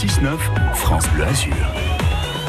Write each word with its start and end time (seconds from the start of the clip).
6-9, 0.00 0.38
France 0.74 1.06
Bleu 1.10 1.26
Azur. 1.26 1.99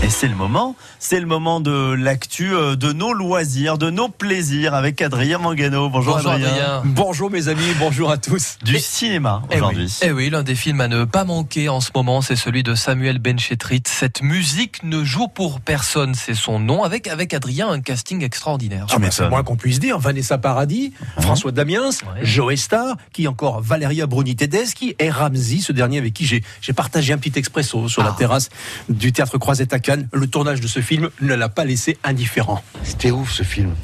Et 0.00 0.08
c'est 0.10 0.26
le 0.26 0.34
moment, 0.34 0.74
c'est 0.98 1.20
le 1.20 1.26
moment 1.26 1.60
de 1.60 1.92
l'actu, 1.92 2.52
euh, 2.54 2.74
de 2.74 2.92
nos 2.92 3.12
loisirs, 3.12 3.78
de 3.78 3.88
nos 3.88 4.08
plaisirs 4.08 4.74
avec 4.74 5.00
Adrien 5.00 5.38
Mangano. 5.38 5.88
Bonjour, 5.90 6.16
Bonjour 6.16 6.32
Adrien. 6.32 6.48
Adrien. 6.48 6.82
Bonjour 6.84 7.30
mes 7.30 7.46
amis, 7.46 7.62
bonjour 7.78 8.10
à 8.10 8.16
tous. 8.16 8.58
Du 8.64 8.74
Et- 8.76 8.80
cinéma 8.80 9.42
Eh 9.52 9.56
aujourd'hui. 9.56 9.84
oui, 9.84 10.08
eh 10.08 10.10
oui, 10.12 10.30
l'un 10.30 10.42
des 10.42 10.56
films 10.56 10.80
à 10.80 10.88
ne 10.88 11.04
pas 11.04 11.22
manquer 11.24 11.68
en 11.68 11.80
ce 11.80 11.90
moment, 11.94 12.20
c'est 12.20 12.34
celui 12.34 12.64
de 12.64 12.74
Samuel 12.74 13.20
Benchetrit. 13.20 13.82
Cette 13.86 14.22
musique 14.22 14.82
ne 14.82 15.04
joue 15.04 15.28
pour 15.28 15.60
personne, 15.60 16.14
c'est 16.16 16.34
son 16.34 16.58
nom, 16.58 16.82
avec, 16.82 17.06
avec 17.06 17.32
Adrien 17.32 17.68
un 17.68 17.80
casting 17.80 18.24
extraordinaire. 18.24 18.86
Ah 18.90 18.96
c'est 19.10 19.28
moins 19.28 19.44
qu'on 19.44 19.56
puisse 19.56 19.78
dire. 19.78 20.00
Vanessa 20.00 20.36
Paradis, 20.36 20.92
François 21.20 21.52
Damiens, 21.52 21.90
Ouais. 21.90 22.24
Joe 22.24 22.56
Star, 22.56 22.96
qui 23.12 23.28
encore 23.28 23.60
Valeria 23.60 24.06
Bruni 24.08 24.34
Tedeschi 24.34 24.96
et 24.98 25.10
Ramsey, 25.10 25.60
ce 25.60 25.70
dernier 25.72 25.98
avec 25.98 26.12
qui 26.12 26.26
j'ai 26.26 26.42
j'ai 26.60 26.72
partagé 26.72 27.12
un 27.12 27.18
petit 27.18 27.38
expresso 27.38 27.88
sur 27.88 28.02
la 28.02 28.10
Ah. 28.10 28.16
terrasse 28.18 28.48
du 28.88 29.12
théâtre 29.12 29.38
Croisette 29.38 29.72
à 29.72 29.78
Le 30.12 30.26
tournage 30.26 30.60
de 30.60 30.66
ce 30.66 30.80
film 30.80 31.10
ne 31.20 31.34
l'a 31.34 31.48
pas 31.48 31.64
laissé 31.64 31.98
indifférent. 32.04 32.62
C'était 32.82 33.10
ouf 33.10 33.30
ce 33.32 33.42
film. 33.42 33.74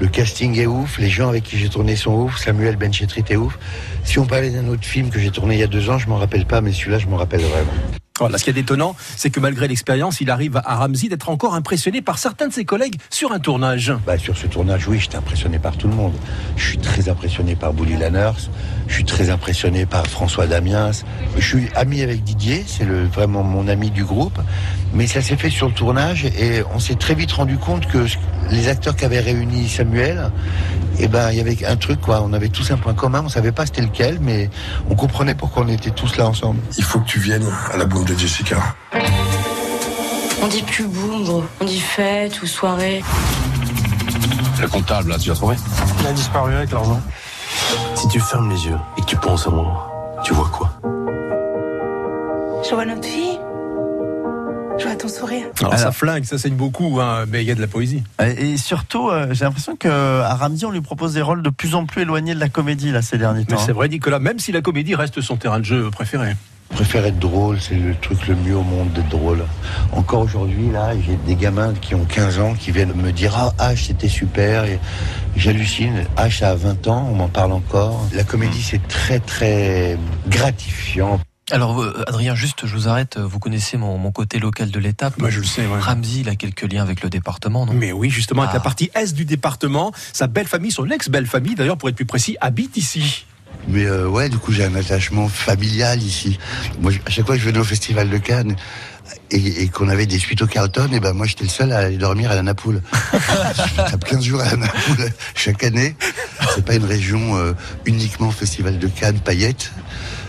Le 0.00 0.08
casting 0.08 0.58
est 0.58 0.66
ouf, 0.66 0.98
les 0.98 1.10
gens 1.10 1.28
avec 1.28 1.44
qui 1.44 1.58
j'ai 1.58 1.68
tourné 1.68 1.94
sont 1.94 2.14
ouf, 2.14 2.38
Samuel 2.38 2.76
Benchetrit 2.76 3.24
est 3.28 3.36
ouf. 3.36 3.58
Si 4.04 4.18
on 4.18 4.26
parlait 4.26 4.50
d'un 4.50 4.66
autre 4.68 4.84
film 4.84 5.10
que 5.10 5.18
j'ai 5.20 5.30
tourné 5.30 5.54
il 5.54 5.60
y 5.60 5.62
a 5.62 5.68
deux 5.68 5.90
ans, 5.90 5.98
je 5.98 6.08
m'en 6.08 6.16
rappelle 6.16 6.46
pas, 6.46 6.60
mais 6.60 6.72
celui-là, 6.72 6.98
je 6.98 7.06
m'en 7.06 7.16
rappelle 7.16 7.42
vraiment. 7.42 7.72
Ce 8.20 8.44
qui 8.44 8.50
est 8.50 8.58
étonnant, 8.58 8.94
c'est 9.16 9.30
que 9.30 9.40
malgré 9.40 9.68
l'expérience, 9.68 10.20
il 10.20 10.30
arrive 10.30 10.60
à 10.64 10.76
Ramsey 10.76 11.08
d'être 11.08 11.30
encore 11.30 11.54
impressionné 11.54 12.02
par 12.02 12.18
certains 12.18 12.48
de 12.48 12.52
ses 12.52 12.64
collègues 12.64 12.96
sur 13.10 13.32
un 13.32 13.38
tournage. 13.38 13.92
Bah, 14.06 14.18
sur 14.18 14.36
ce 14.36 14.46
tournage, 14.46 14.86
oui, 14.86 14.98
j'étais 15.00 15.16
impressionné 15.16 15.58
par 15.58 15.76
tout 15.76 15.88
le 15.88 15.94
monde. 15.94 16.12
Je 16.56 16.68
suis 16.68 16.78
très 16.78 17.08
impressionné 17.08 17.56
par 17.56 17.72
Bouli 17.72 17.96
Lanners, 17.96 18.48
je 18.86 18.94
suis 18.94 19.04
très 19.04 19.30
impressionné 19.30 19.86
par 19.86 20.06
François 20.06 20.46
Damiens. 20.46 20.90
Je 21.36 21.46
suis 21.46 21.68
ami 21.74 22.02
avec 22.02 22.22
Didier, 22.22 22.64
c'est 22.66 22.84
vraiment 22.84 23.42
mon 23.42 23.66
ami 23.66 23.90
du 23.90 24.04
groupe. 24.04 24.38
Mais 24.92 25.06
ça 25.06 25.22
s'est 25.22 25.36
fait 25.36 25.50
sur 25.50 25.68
le 25.68 25.74
tournage 25.74 26.26
et 26.26 26.62
on 26.74 26.78
s'est 26.78 26.96
très 26.96 27.14
vite 27.14 27.32
rendu 27.32 27.56
compte 27.56 27.86
que 27.86 28.06
les 28.50 28.68
acteurs 28.68 28.94
qui 28.94 29.04
avaient 29.04 29.20
réuni 29.20 29.68
Samuel, 29.68 30.30
eh 31.04 31.08
ben, 31.08 31.30
il 31.32 31.36
y 31.36 31.40
avait 31.40 31.66
un 31.66 31.76
truc, 31.76 32.00
quoi. 32.00 32.22
On 32.22 32.32
avait 32.32 32.48
tous 32.48 32.70
un 32.70 32.76
point 32.76 32.94
commun, 32.94 33.22
on 33.24 33.28
savait 33.28 33.50
pas 33.50 33.66
c'était 33.66 33.82
lequel, 33.82 34.18
mais 34.20 34.48
on 34.88 34.94
comprenait 34.94 35.34
pourquoi 35.34 35.64
on 35.64 35.68
était 35.68 35.90
tous 35.90 36.16
là 36.16 36.28
ensemble. 36.28 36.60
Il 36.78 36.84
faut 36.84 37.00
que 37.00 37.06
tu 37.06 37.18
viennes 37.18 37.46
à 37.72 37.76
la 37.76 37.84
boum 37.86 38.04
de 38.04 38.14
Jessica. 38.14 38.56
On 40.40 40.46
dit 40.46 40.62
plus 40.62 40.86
boum, 40.86 41.24
gros. 41.24 41.44
On 41.60 41.64
dit 41.64 41.80
fête 41.80 42.40
ou 42.42 42.46
soirée. 42.46 43.02
Le 44.60 44.68
comptable, 44.68 45.10
là, 45.10 45.18
tu 45.18 45.28
l'as 45.28 45.34
trouvé? 45.34 45.56
Il 46.00 46.06
a 46.06 46.12
disparu 46.12 46.54
avec 46.54 46.70
l'argent. 46.70 47.00
Si 47.96 48.06
tu 48.06 48.20
fermes 48.20 48.50
les 48.50 48.66
yeux 48.66 48.78
et 48.96 49.00
que 49.00 49.06
tu 49.06 49.16
penses 49.16 49.48
à 49.48 49.50
moi, 49.50 50.20
tu 50.24 50.32
vois 50.34 50.48
quoi? 50.52 50.70
Je 52.68 52.74
vois 52.74 52.84
notre 52.84 53.04
fille. 53.04 53.40
Ton 55.02 55.08
sourire. 55.08 55.46
Alors, 55.60 55.76
ça 55.76 55.90
flingue, 55.90 56.24
ça 56.24 56.38
saigne 56.38 56.54
beaucoup, 56.54 57.00
hein, 57.00 57.24
mais 57.28 57.42
il 57.42 57.48
y 57.48 57.50
a 57.50 57.56
de 57.56 57.60
la 57.60 57.66
poésie. 57.66 58.04
Et 58.38 58.56
surtout, 58.56 59.08
euh, 59.08 59.26
j'ai 59.32 59.44
l'impression 59.44 59.74
que 59.74 59.88
à 59.88 60.34
Ramsey, 60.36 60.64
on 60.64 60.70
lui 60.70 60.80
propose 60.80 61.14
des 61.14 61.22
rôles 61.22 61.42
de 61.42 61.50
plus 61.50 61.74
en 61.74 61.86
plus 61.86 62.02
éloignés 62.02 62.34
de 62.34 62.40
la 62.40 62.48
comédie 62.48 62.92
là 62.92 63.02
ces 63.02 63.18
derniers 63.18 63.44
Mais 63.48 63.56
temps. 63.56 63.62
c'est 63.66 63.72
vrai, 63.72 63.88
Nicolas, 63.88 64.20
même 64.20 64.38
si 64.38 64.52
la 64.52 64.60
comédie 64.60 64.94
reste 64.94 65.20
son 65.20 65.36
terrain 65.36 65.58
de 65.58 65.64
jeu 65.64 65.90
préféré. 65.90 66.36
Je 66.70 66.76
préfère 66.76 67.04
être 67.04 67.18
drôle, 67.18 67.60
c'est 67.60 67.74
le 67.74 67.94
truc 67.96 68.26
le 68.28 68.36
mieux 68.36 68.56
au 68.56 68.62
monde 68.62 68.92
d'être 68.92 69.08
drôle. 69.08 69.44
Encore 69.92 70.20
aujourd'hui, 70.22 70.70
là, 70.70 70.92
j'ai 71.04 71.16
des 71.26 71.34
gamins 71.34 71.74
qui 71.80 71.94
ont 71.94 72.04
15 72.04 72.38
ans 72.38 72.54
qui 72.54 72.70
viennent 72.70 72.94
me 72.94 73.10
dire 73.10 73.34
Ah, 73.36 73.72
H, 73.72 73.88
c'était 73.88 74.08
super. 74.08 74.64
J'hallucine. 75.36 76.04
H 76.16 76.44
a 76.44 76.54
20 76.54 76.86
ans, 76.86 77.08
on 77.10 77.16
m'en 77.16 77.28
parle 77.28 77.52
encore. 77.52 78.06
La 78.14 78.24
comédie, 78.24 78.62
c'est 78.62 78.86
très, 78.88 79.18
très 79.18 79.98
gratifiant. 80.28 81.20
Alors, 81.52 81.82
euh, 81.82 82.02
Adrien, 82.08 82.34
juste, 82.34 82.66
je 82.66 82.74
vous 82.74 82.88
arrête, 82.88 83.18
vous 83.18 83.38
connaissez 83.38 83.76
mon, 83.76 83.98
mon 83.98 84.10
côté 84.10 84.38
local 84.38 84.70
de 84.70 84.78
l'étape. 84.78 85.18
Moi, 85.18 85.28
je 85.28 85.38
le 85.38 85.44
sais, 85.44 85.66
ouais. 85.66 85.78
Ramsey, 85.78 86.20
il 86.20 86.28
a 86.30 86.34
quelques 86.34 86.62
liens 86.72 86.82
avec 86.82 87.02
le 87.02 87.10
département, 87.10 87.66
non? 87.66 87.74
Mais 87.74 87.92
oui, 87.92 88.08
justement, 88.08 88.40
avec 88.42 88.52
Ah. 88.54 88.56
la 88.58 88.60
partie 88.62 88.90
Est 88.94 89.14
du 89.14 89.26
département, 89.26 89.92
sa 90.14 90.28
belle 90.28 90.46
famille, 90.48 90.70
son 90.72 90.88
ex-belle 90.88 91.26
famille, 91.26 91.54
d'ailleurs, 91.54 91.76
pour 91.76 91.90
être 91.90 91.94
plus 91.96 92.06
précis, 92.06 92.38
habite 92.40 92.78
ici. 92.78 93.26
Mais 93.68 93.84
euh, 93.84 94.08
ouais, 94.08 94.30
du 94.30 94.38
coup, 94.38 94.50
j'ai 94.50 94.64
un 94.64 94.74
attachement 94.74 95.28
familial 95.28 96.02
ici. 96.02 96.38
Moi, 96.80 96.90
à 97.04 97.10
chaque 97.10 97.26
fois 97.26 97.34
que 97.36 97.40
je 97.42 97.46
venais 97.46 97.58
au 97.58 97.64
Festival 97.64 98.08
de 98.08 98.16
Cannes 98.16 98.56
et, 99.30 99.62
et 99.62 99.68
qu'on 99.68 99.90
avait 99.90 100.06
des 100.06 100.18
suites 100.18 100.40
au 100.40 100.46
Carlton, 100.46 100.88
et 100.90 101.00
ben 101.00 101.12
moi, 101.12 101.26
j'étais 101.26 101.44
le 101.44 101.50
seul 101.50 101.70
à 101.72 101.78
aller 101.80 101.98
dormir 101.98 102.30
à 102.30 102.34
la 102.34 102.42
Napoule. 102.42 102.80
je 103.12 103.76
tape 103.76 104.04
15 104.06 104.24
jours 104.24 104.40
à 104.40 104.46
la 104.46 104.56
Napoule 104.56 105.10
chaque 105.34 105.62
année. 105.64 105.96
C'est 106.54 106.64
pas 106.64 106.74
une 106.76 106.86
région 106.86 107.36
euh, 107.36 107.52
uniquement 107.84 108.30
Festival 108.30 108.78
de 108.78 108.88
Cannes, 108.88 109.20
paillettes. 109.20 109.70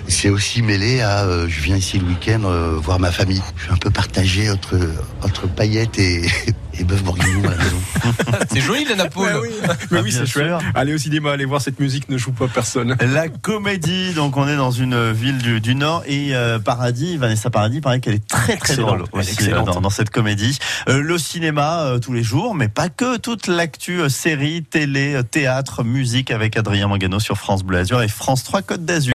C'est 0.08 0.30
aussi 0.30 0.62
mêlé 0.62 1.02
à 1.02 1.24
euh, 1.24 1.48
je 1.48 1.62
viens 1.62 1.78
ici 1.78 2.00
le 2.00 2.06
week-end 2.06 2.42
euh, 2.46 2.78
voir 2.82 3.00
ma 3.00 3.12
famille. 3.12 3.42
Je 3.58 3.64
suis 3.64 3.72
un 3.72 3.78
peu 3.78 3.90
partagé 3.90 4.50
entre 4.50 4.78
entre 5.24 5.48
paillettes 5.48 5.98
et, 6.00 6.22
et 6.80 6.84
bœuf 6.84 7.04
bourguignon 7.04 7.42
à 7.48 7.52
la 7.52 7.58
maison. 7.58 7.78
C'est 8.52 8.62
joli, 8.62 8.86
la 8.86 8.96
Napoule 8.96 9.28
Mais 9.34 9.40
oui, 9.40 9.50
mais 9.62 9.68
Ah, 9.70 9.76
oui 9.92 10.02
bien 10.04 10.20
c'est 10.20 10.26
chouette. 10.26 10.52
Allez 10.76 10.94
au 10.94 10.98
cinéma, 10.98 11.32
allez 11.32 11.46
voir 11.46 11.62
cette 11.62 11.80
musique, 11.80 12.10
ne 12.10 12.18
joue 12.18 12.32
pas 12.32 12.48
personne. 12.48 12.96
La 13.00 13.30
comédie, 13.30 14.14
donc 14.14 14.38
on 14.38 14.48
est 14.48 14.56
dans 14.58 14.72
une 14.72 15.12
ville 15.12 15.38
du, 15.38 15.62
du 15.62 15.76
Nord 15.76 16.04
et 16.06 16.36
euh, 16.36 16.60
Paradis, 16.60 17.18
Vanessa 17.18 17.50
Paradis, 17.50 17.82
paraît 17.82 18.00
qu'elle 18.00 18.16
est 18.16 18.28
très 18.28 18.58
très 18.58 18.74
Excellente, 18.74 19.08
drôle 19.10 19.22
aussi 19.22 19.48
dans, 19.50 19.82
dans 19.82 19.90
cette 19.90 20.10
comédie. 20.10 20.58
Euh, 20.90 21.02
le 21.02 21.18
cinéma 21.18 21.84
euh, 21.84 22.00
tous 22.00 22.14
les 22.14 22.24
jours, 22.24 22.56
mais 22.56 22.68
pas 22.68 22.90
que, 22.90 23.18
toute 23.18 23.48
l'actu 23.48 24.02
euh, 24.02 24.10
série, 24.10 24.64
télé, 24.64 25.16
euh, 25.16 25.24
théâtre, 25.24 25.84
musique 25.84 26.32
avec 26.32 26.58
Adrien 26.58 26.88
Mangano 26.88 27.20
sur 27.20 27.38
France 27.38 27.64
Bleu 27.64 27.80
Azur 27.80 28.02
et 28.02 28.08
France 28.08 28.44
3 28.44 28.62
Côte 28.64 28.86
d'Azur. 28.86 29.12